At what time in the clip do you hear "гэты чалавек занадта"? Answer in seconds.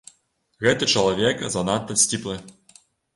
0.65-1.99